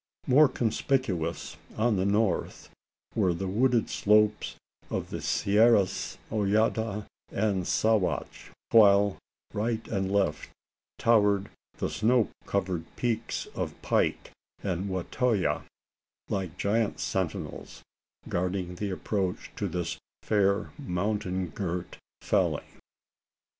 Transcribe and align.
More 0.25 0.47
conspicuous, 0.49 1.57
on 1.77 1.95
the 1.95 2.07
north, 2.07 2.69
were 3.13 3.35
the 3.35 3.47
wooded 3.47 3.87
slopes 3.87 4.55
of 4.89 5.11
the 5.11 5.21
Sierras 5.21 6.17
Mojada 6.31 7.05
and 7.29 7.65
Sawatch; 7.67 8.49
while, 8.71 9.19
right 9.53 9.87
and 9.89 10.11
left, 10.11 10.49
towered 10.97 11.51
the 11.77 11.87
snow 11.91 12.29
covered 12.47 12.85
peaks 12.95 13.45
of 13.53 13.79
Pike 13.83 14.31
and 14.63 14.89
the 14.89 14.91
Watoyah 14.91 15.65
like 16.29 16.57
giant 16.57 16.99
sentinels 16.99 17.83
guarding 18.27 18.73
the 18.77 18.89
approach 18.89 19.51
to 19.55 19.67
this 19.67 19.99
fair 20.23 20.71
mountain 20.79 21.49
girt 21.49 21.99
valley. 22.23 22.65